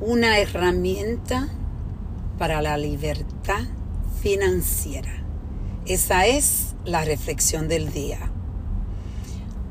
una 0.00 0.38
herramienta 0.38 1.48
para 2.38 2.62
la 2.62 2.78
libertad 2.78 3.64
financiera. 4.22 5.22
Esa 5.84 6.26
es 6.26 6.74
la 6.86 7.04
reflexión 7.04 7.68
del 7.68 7.92
día. 7.92 8.30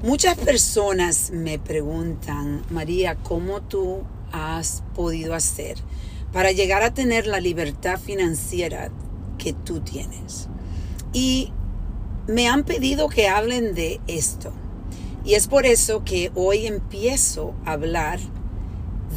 Muchas 0.04 0.38
personas 0.38 1.32
me 1.32 1.58
preguntan, 1.58 2.64
María, 2.70 3.16
¿cómo 3.16 3.62
tú 3.62 4.04
has 4.32 4.84
podido 4.94 5.34
hacer 5.34 5.78
para 6.32 6.52
llegar 6.52 6.84
a 6.84 6.94
tener 6.94 7.26
la 7.26 7.40
libertad 7.40 8.00
financiera 8.00 8.92
que 9.40 9.54
tú 9.54 9.80
tienes? 9.80 10.48
Y 11.12 11.52
me 12.28 12.48
han 12.48 12.66
pedido 12.66 13.10
que 13.10 13.28
hablen 13.28 13.74
de 13.74 14.00
esto. 14.06 14.54
Y 15.26 15.34
es 15.34 15.48
por 15.48 15.66
eso 15.66 16.04
que 16.04 16.32
hoy 16.36 16.68
empiezo 16.68 17.56
a 17.66 17.72
hablar 17.72 18.20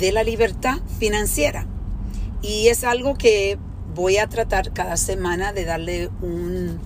de 0.02 0.10
la 0.10 0.24
libertad 0.24 0.80
financiera. 0.98 1.64
Y 2.42 2.66
es 2.66 2.82
algo 2.82 3.14
que 3.14 3.56
voy 3.94 4.16
a 4.16 4.26
tratar 4.26 4.72
cada 4.72 4.96
semana 4.96 5.52
de 5.52 5.64
darle 5.64 6.08
un, 6.20 6.80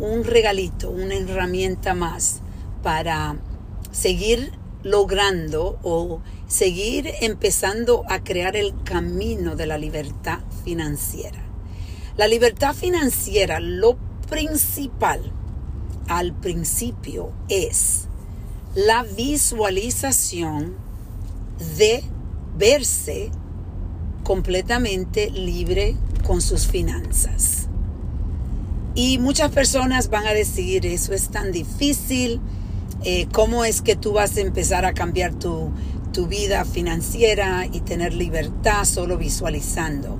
un 0.00 0.24
regalito, 0.24 0.90
una 0.90 1.14
herramienta 1.14 1.94
más 1.94 2.40
para 2.82 3.36
seguir 3.92 4.50
logrando 4.82 5.78
o 5.84 6.20
seguir 6.48 7.12
empezando 7.20 8.02
a 8.08 8.24
crear 8.24 8.56
el 8.56 8.74
camino 8.82 9.54
de 9.54 9.66
la 9.66 9.78
libertad 9.78 10.40
financiera. 10.64 11.40
La 12.16 12.26
libertad 12.26 12.74
financiera, 12.74 13.60
lo 13.60 13.96
principal 14.28 15.30
al 16.08 16.32
principio 16.32 17.30
es 17.48 18.08
la 18.74 19.04
visualización 19.04 20.74
de 21.78 22.02
verse 22.56 23.30
completamente 24.22 25.30
libre 25.30 25.96
con 26.24 26.40
sus 26.40 26.66
finanzas. 26.66 27.68
Y 28.94 29.18
muchas 29.18 29.50
personas 29.50 30.10
van 30.10 30.26
a 30.26 30.34
decir, 30.34 30.86
eso 30.86 31.14
es 31.14 31.28
tan 31.30 31.50
difícil, 31.50 32.40
eh, 33.04 33.26
¿cómo 33.32 33.64
es 33.64 33.80
que 33.80 33.96
tú 33.96 34.12
vas 34.12 34.36
a 34.36 34.40
empezar 34.40 34.84
a 34.84 34.92
cambiar 34.92 35.34
tu, 35.34 35.72
vida 36.28 36.66
financiera 36.66 37.64
y 37.64 37.80
tener 37.80 38.12
libertad 38.12 38.84
solo 38.84 39.16
visualizando? 39.16 40.18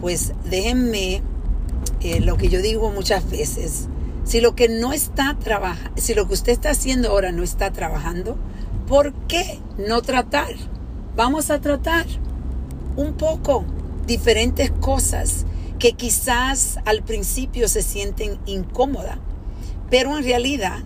Pues 0.00 0.32
déjenme 0.48 1.22
eh, 2.00 2.20
lo 2.20 2.38
que 2.38 2.48
yo 2.48 2.62
digo 2.62 2.90
muchas 2.90 3.28
veces. 3.30 3.88
Si 4.24 4.40
lo 4.40 4.56
que 4.56 4.68
no 4.68 4.92
está 4.92 5.36
trabajando, 5.38 6.00
si 6.00 6.14
lo 6.14 6.26
que 6.26 6.34
usted 6.34 6.52
está 6.52 6.70
haciendo 6.70 7.10
ahora 7.10 7.32
no 7.32 7.42
está 7.42 7.70
trabajando, 7.70 8.38
¿por 8.88 9.12
qué 9.28 9.60
no 9.76 10.00
tratar? 10.00 10.54
Vamos 11.16 11.50
a 11.50 11.62
tratar 11.62 12.04
un 12.94 13.14
poco 13.14 13.64
diferentes 14.06 14.70
cosas 14.70 15.46
que 15.78 15.92
quizás 15.92 16.78
al 16.84 17.02
principio 17.04 17.68
se 17.68 17.80
sienten 17.80 18.38
incómodas, 18.44 19.16
pero 19.88 20.18
en 20.18 20.24
realidad 20.24 20.80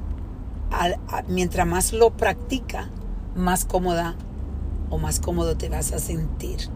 mientras 1.26 1.66
más 1.66 1.92
lo 1.92 2.16
practica, 2.16 2.88
más 3.34 3.64
cómoda 3.64 4.14
o 4.88 4.98
más 4.98 5.18
cómodo 5.18 5.56
te 5.56 5.68
vas 5.68 5.90
a 5.90 5.98
sentir. 5.98 6.68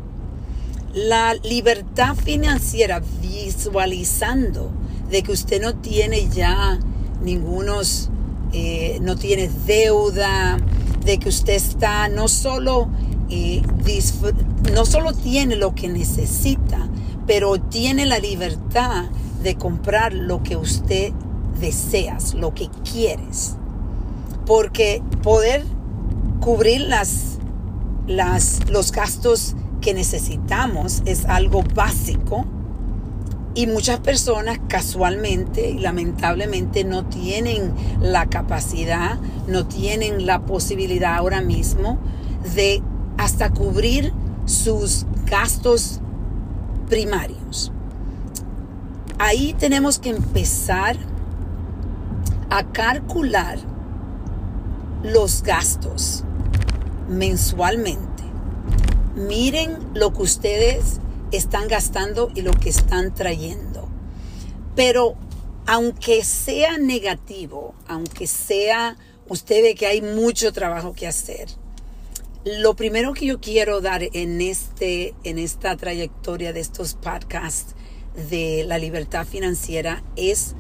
La 0.93 1.35
libertad 1.35 2.17
financiera 2.17 3.01
visualizando 3.23 4.73
de 5.11 5.23
que 5.23 5.31
usted 5.31 5.63
no 5.63 5.77
tiene 5.77 6.29
ya 6.29 6.81
ningunos, 7.23 8.11
eh, 8.53 8.99
no 9.01 9.15
tiene 9.15 9.49
deuda, 9.65 10.59
de 11.05 11.19
que 11.19 11.29
usted 11.29 11.53
está 11.53 12.09
no 12.09 12.29
solo, 12.29 12.89
no 14.73 14.85
solo 14.85 15.13
tiene 15.13 15.57
lo 15.57 15.75
que 15.75 15.89
necesita, 15.89 16.89
pero 17.27 17.59
tiene 17.59 18.07
la 18.07 18.19
libertad 18.19 19.05
de 19.43 19.57
comprar 19.57 20.13
lo 20.13 20.43
que 20.43 20.57
usted 20.57 21.13
deseas, 21.61 22.35
lo 22.35 22.55
que 22.55 22.69
quieres. 22.91 23.57
Porque 24.47 25.03
poder 25.23 25.65
cubrir 26.41 26.83
las, 26.83 27.39
los 28.07 28.93
gastos 28.93 29.55
que 29.81 29.95
necesitamos 29.95 31.03
es 31.07 31.25
algo 31.27 31.63
básico 31.75 32.45
y 33.55 33.67
muchas 33.67 34.01
personas 34.01 34.59
casualmente 34.69 35.71
y 35.71 35.79
lamentablemente 35.79 36.85
no 36.85 37.07
tienen 37.07 37.73
la 38.01 38.27
capacidad, 38.27 39.19
no 39.47 39.67
tienen 39.67 40.27
la 40.27 40.41
posibilidad 40.41 41.15
ahora 41.15 41.41
mismo 41.41 41.99
de 42.55 42.83
hasta 43.19 43.51
cubrir 43.51 44.13
sus 44.47 45.07
gastos 45.27 46.01
primarios. 46.89 47.73
Ahí 49.19 49.55
tenemos 49.55 49.99
que 49.99 50.11
empezar 50.11 50.97
a 52.51 52.65
calcular 52.73 53.59
los 55.03 55.43
gastos 55.43 56.25
mensualmente. 57.09 58.23
Miren 59.15 59.79
lo 59.95 60.13
que 60.13 60.23
ustedes 60.23 61.01
están 61.31 61.69
gastando 61.69 62.31
y 62.35 62.43
lo 62.43 62.53
que 62.53 62.69
están 62.69 63.15
trayendo. 63.15 63.89
Pero 64.75 65.15
aunque 65.67 66.25
sea 66.25 66.79
negativo, 66.79 67.75
aunque 67.87 68.27
sea, 68.27 68.97
usted 69.29 69.63
ve 69.63 69.75
que 69.75 69.87
hay 69.87 70.03
mucho 70.03 70.53
trabajo 70.53 70.93
que 70.93 71.07
hacer. 71.07 71.49
Lo 72.45 72.75
primero 72.77 73.15
que 73.15 73.27
yo 73.27 73.41
quiero 73.41 73.81
dar 73.81 74.03
en, 74.13 74.41
este, 74.41 75.15
en 75.25 75.39
esta 75.39 75.77
trayectoria 75.77 76.53
de 76.53 76.61
estos 76.61 76.95
podcasts 76.95 77.75
de 78.29 78.65
la 78.67 78.79
libertad 78.79 79.27
financiera 79.27 80.03
es 80.15 80.55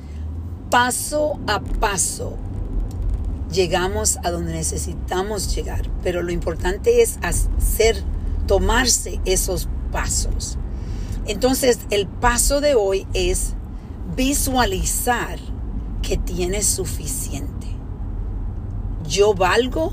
paso 0.70 1.38
a 1.46 1.60
paso 1.60 2.38
llegamos 3.54 4.18
a 4.24 4.30
donde 4.30 4.52
necesitamos 4.52 5.54
llegar, 5.54 5.88
pero 6.02 6.22
lo 6.22 6.32
importante 6.32 7.02
es 7.02 7.18
hacer, 7.22 8.02
tomarse 8.46 9.20
esos 9.24 9.68
pasos. 9.92 10.58
Entonces, 11.26 11.78
el 11.90 12.06
paso 12.06 12.60
de 12.60 12.74
hoy 12.74 13.06
es 13.14 13.54
visualizar 14.16 15.38
que 16.02 16.16
tienes 16.16 16.66
suficiente. 16.66 17.68
Yo 19.08 19.34
valgo 19.34 19.92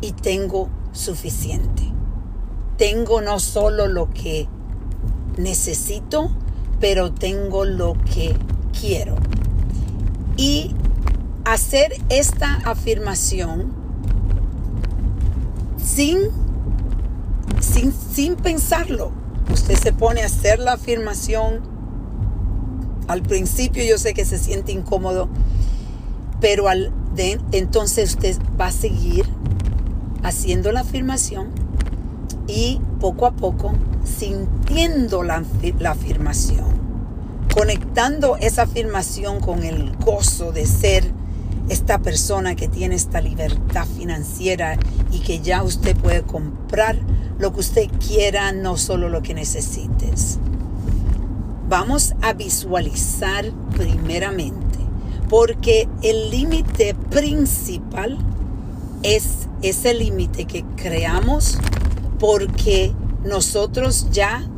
y 0.00 0.12
tengo 0.12 0.68
suficiente. 0.92 1.82
Tengo 2.76 3.20
no 3.20 3.38
solo 3.40 3.86
lo 3.86 4.10
que 4.10 4.48
necesito, 5.36 6.30
pero 6.80 7.12
tengo 7.12 7.64
lo 7.64 7.94
que 8.14 8.36
quiero. 8.78 9.16
Y 10.36 10.74
hacer 11.44 11.92
esta 12.08 12.54
afirmación 12.64 13.72
sin, 15.76 16.18
sin, 17.60 17.92
sin 17.92 18.36
pensarlo. 18.36 19.12
Usted 19.52 19.76
se 19.76 19.92
pone 19.92 20.22
a 20.22 20.26
hacer 20.26 20.58
la 20.58 20.74
afirmación. 20.74 21.60
Al 23.08 23.22
principio 23.22 23.84
yo 23.84 23.98
sé 23.98 24.14
que 24.14 24.24
se 24.24 24.38
siente 24.38 24.72
incómodo, 24.72 25.28
pero 26.40 26.68
al 26.68 26.92
entonces 27.52 28.10
usted 28.14 28.38
va 28.58 28.68
a 28.68 28.72
seguir 28.72 29.26
haciendo 30.22 30.72
la 30.72 30.80
afirmación 30.80 31.48
y 32.46 32.80
poco 33.00 33.26
a 33.26 33.32
poco 33.32 33.72
sintiendo 34.04 35.22
la, 35.22 35.44
la 35.78 35.92
afirmación, 35.92 36.66
conectando 37.54 38.36
esa 38.36 38.62
afirmación 38.62 39.40
con 39.40 39.62
el 39.62 39.96
gozo 39.96 40.52
de 40.52 40.66
ser 40.66 41.12
esta 41.68 42.00
persona 42.00 42.56
que 42.56 42.68
tiene 42.68 42.96
esta 42.96 43.20
libertad 43.20 43.86
financiera 43.86 44.76
y 45.12 45.20
que 45.20 45.40
ya 45.40 45.62
usted 45.62 45.96
puede 45.96 46.22
comprar 46.22 46.98
lo 47.38 47.52
que 47.52 47.60
usted 47.60 47.88
quiera, 48.06 48.52
no 48.52 48.76
solo 48.76 49.08
lo 49.08 49.22
que 49.22 49.34
necesites. 49.34 50.38
Vamos 51.68 52.14
a 52.20 52.32
visualizar 52.32 53.52
primeramente, 53.76 54.78
porque 55.28 55.88
el 56.02 56.30
límite 56.30 56.94
principal 56.94 58.18
es 59.02 59.48
ese 59.62 59.94
límite 59.94 60.44
que 60.44 60.64
creamos 60.76 61.58
porque 62.18 62.92
nosotros 63.24 64.08
ya 64.10 64.48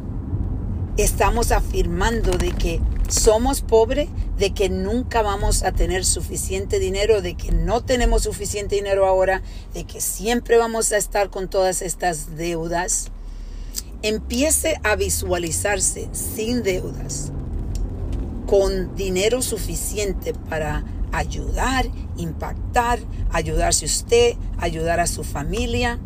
estamos 0.96 1.52
afirmando 1.52 2.36
de 2.36 2.52
que 2.52 2.80
somos 3.08 3.60
pobres, 3.60 4.08
de 4.38 4.52
que 4.52 4.68
nunca 4.68 5.22
vamos 5.22 5.62
a 5.62 5.72
tener 5.72 6.04
suficiente 6.04 6.78
dinero, 6.78 7.22
de 7.22 7.34
que 7.34 7.52
no 7.52 7.84
tenemos 7.84 8.22
suficiente 8.22 8.76
dinero 8.76 9.06
ahora, 9.06 9.42
de 9.74 9.84
que 9.84 10.00
siempre 10.00 10.56
vamos 10.56 10.92
a 10.92 10.96
estar 10.96 11.30
con 11.30 11.48
todas 11.48 11.82
estas 11.82 12.36
deudas, 12.36 13.10
empiece 14.02 14.80
a 14.82 14.96
visualizarse 14.96 16.08
sin 16.12 16.62
deudas, 16.62 17.30
con 18.46 18.94
dinero 18.96 19.42
suficiente 19.42 20.34
para 20.34 20.84
ayudar, 21.12 21.86
impactar, 22.16 22.98
ayudarse 23.30 23.84
usted, 23.84 24.34
ayudar 24.58 25.00
a 25.00 25.06
su 25.06 25.24
familia 25.24 25.98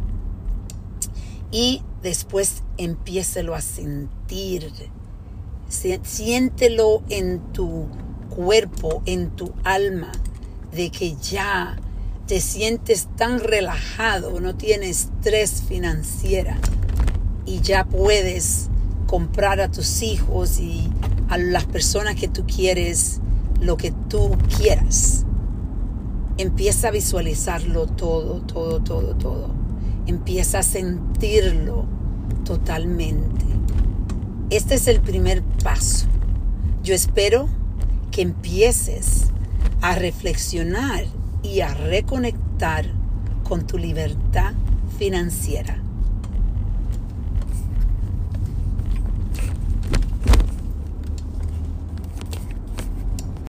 y 1.50 1.82
después 2.02 2.62
empiécelo 2.76 3.54
a 3.54 3.60
sentir. 3.60 4.72
Siéntelo 5.68 7.02
en 7.08 7.40
tu 7.52 7.88
cuerpo, 8.30 9.02
en 9.06 9.30
tu 9.30 9.52
alma, 9.64 10.12
de 10.72 10.90
que 10.90 11.16
ya 11.16 11.76
te 12.26 12.40
sientes 12.40 13.08
tan 13.16 13.40
relajado, 13.40 14.40
no 14.40 14.56
tienes 14.56 15.06
estrés 15.06 15.62
financiera 15.62 16.58
y 17.46 17.60
ya 17.60 17.84
puedes 17.84 18.68
comprar 19.06 19.60
a 19.60 19.70
tus 19.70 20.02
hijos 20.02 20.58
y 20.58 20.88
a 21.28 21.38
las 21.38 21.64
personas 21.64 22.16
que 22.16 22.28
tú 22.28 22.44
quieres 22.46 23.20
lo 23.60 23.76
que 23.76 23.92
tú 24.08 24.36
quieras. 24.56 25.24
Empieza 26.38 26.88
a 26.88 26.90
visualizarlo 26.90 27.86
todo, 27.86 28.40
todo, 28.42 28.80
todo, 28.80 29.14
todo. 29.14 29.48
Empieza 30.06 30.58
a 30.60 30.62
sentirlo 30.62 31.86
totalmente. 32.44 33.44
Este 34.50 34.74
es 34.74 34.86
el 34.86 35.00
primer 35.00 35.42
paso. 35.62 36.06
Yo 36.82 36.94
espero 36.94 37.48
que 38.10 38.22
empieces 38.22 39.28
a 39.80 39.94
reflexionar 39.94 41.04
y 41.42 41.60
a 41.60 41.74
reconectar 41.74 42.86
con 43.42 43.66
tu 43.66 43.78
libertad 43.78 44.52
financiera 44.98 45.85